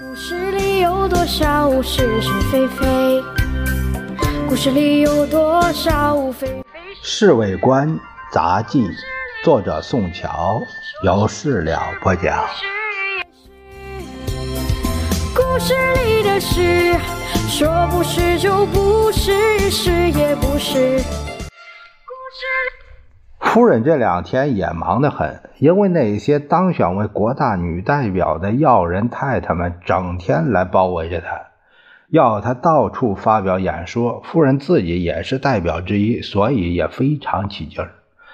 [0.00, 3.22] 故事里有多少是是非非？
[4.48, 6.80] 故事里有多少非非？
[7.02, 8.00] 侍卫官
[8.32, 8.88] 杂记，
[9.44, 10.58] 作者宋乔，
[11.04, 12.42] 由事了播讲。
[15.34, 15.74] 故事
[16.06, 16.98] 里的事，
[17.50, 20.96] 说不是就不是，是也不是。
[21.02, 22.81] 故事。
[23.52, 31.38] 夫人这两天也忙得很，因为那些当选为国大女代表的要人太太们整天来包围着她，
[32.08, 34.22] 要她到处发表演说。
[34.24, 37.90] 夫人自己也是代表之一，所以也非常起劲儿。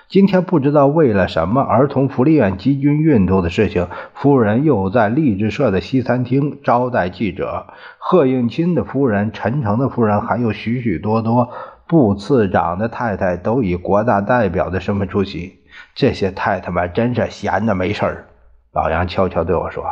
[0.09, 7.67] 今天不知道为了什么儿童福利院集军运动的事情，夫人又在励志社的西餐厅招待记者。
[7.99, 11.51] 贺应钦的夫人、陈诚的夫人，还有许许多多。
[11.89, 15.59] 部次长的太太都以国大代表的身份出席，
[15.95, 18.27] 这些太太们真是闲的没事儿。
[18.73, 19.83] 老杨悄悄对我说：“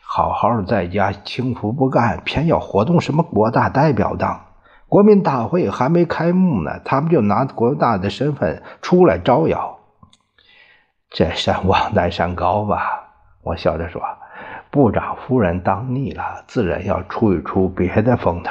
[0.00, 4.40] 好好在家轻浮不干，偏要活动什么国大代表当？
[4.86, 9.78] 国民大会还没开幕呢，他们就拿国大的身份出来招摇。
[11.10, 13.08] 这山望南山高吧？”
[13.42, 14.00] 我笑着说
[14.70, 18.50] ：“部长夫人当腻了，自然要出一出别的风头。”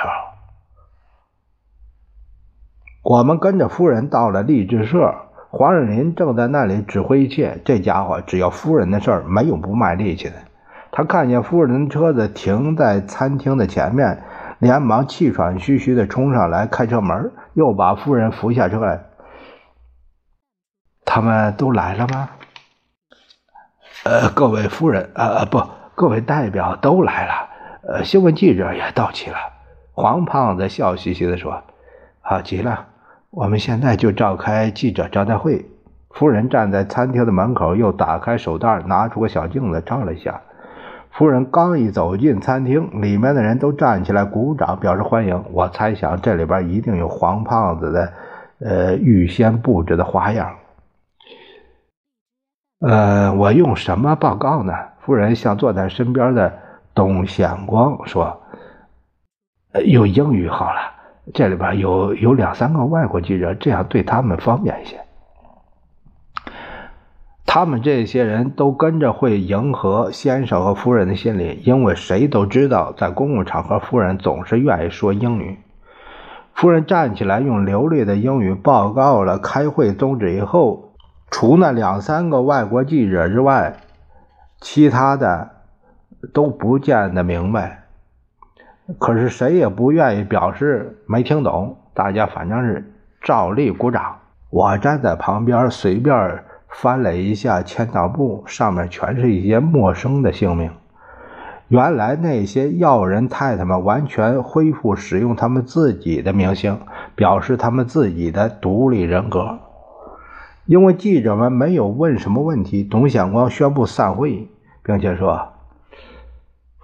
[3.02, 5.16] 我们跟着夫人到了励志社，
[5.52, 7.59] 黄仁林正在那里指挥一切。
[7.64, 10.33] 这家伙只要夫人的事儿，没有不卖力气的。
[10.91, 14.22] 他看见夫人的车子停在餐厅的前面，
[14.59, 19.02] 连忙气喘吁吁地冲上来开车门，又把夫人扶下车来。
[21.06, 22.30] 他们都来了吗？
[24.03, 25.61] 呃，各位夫人，呃呃，不，
[25.95, 27.50] 各位代表都来了。
[27.88, 29.38] 呃，新闻记者也到齐了。
[29.94, 31.63] 黄胖子笑嘻嘻地说
[32.30, 32.85] ：“好极了。”
[33.31, 35.66] 我们现在就召开记者招待会。
[36.11, 40.39] 夫人站在餐厅的门口，又打开手袋，拿出个小镜子照了一下。
[41.11, 45.44] 夫人刚一走进餐厅，里面的人都站起来鼓掌表示欢迎。
[45.52, 48.13] 我猜想这里边一定有黄胖子的，
[48.59, 50.56] 呃，预先布置的花样。
[52.79, 54.73] 呃，我用什么报告呢？
[55.01, 56.53] 夫人向坐在身边的
[56.94, 58.41] 董显光说：“，
[59.85, 60.79] 用英语好了。”
[61.34, 65.00] 这里边有有两三个外国记者，这样对他们方便一些。
[67.45, 75.57] 他们这些人都跟着会迎合先生和夫人的心理，因为谁都知道，在公共场合，夫人总是愿意说英语。
[76.53, 80.94] 夫人站起来，用流利的英语报告了开会宗旨以后，
[81.31, 83.78] 除那两三个外国记者之外，
[84.62, 85.50] 其他的
[86.34, 87.85] 都不见得明白。
[88.97, 92.91] 可是谁也不愿意表示没听懂，大家反正是
[93.22, 94.16] 照例鼓掌。
[94.50, 100.72] 我站在旁边，随便翻了一下签到簿，上面全是一些陌生的姓名。
[101.67, 106.79] 原来那些要人太太们完全恢复使用他们自己的名姓，
[107.13, 109.59] 表示他们自己的独立人格。
[110.66, 114.47] 因为记者们没有问什么问题，董显光宣布散会，
[114.81, 115.50] 并且说。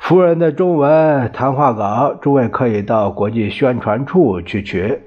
[0.07, 5.01] 夫人的中文谈话稿，诸位可以到国际宣传处去取。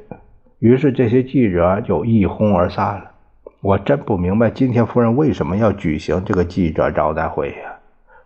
[0.59, 3.13] 于是这些记者就一哄而散了。
[3.61, 7.77] 我真不明白今天夫人为什么要举行这个记者招待会呀？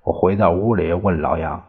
[0.02, 1.62] 我回到屋里问老杨：“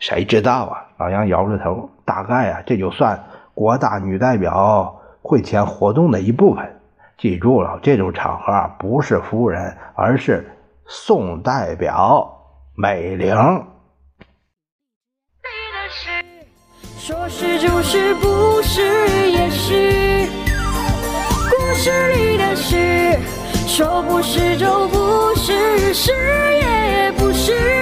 [0.00, 3.16] 谁知道啊？”老杨摇着头：“大概啊，这就算
[3.54, 4.92] 国大女代表
[5.22, 6.68] 会前活动的一部分。
[7.16, 10.50] 记住了，这种场合不是夫人，而是
[10.84, 12.28] 宋代表
[12.74, 13.36] 美玲。”
[17.04, 18.80] 说是就是，不是
[19.28, 20.28] 也是。
[21.50, 23.18] 故事里的事，
[23.66, 27.81] 说不是就不是，是也不是。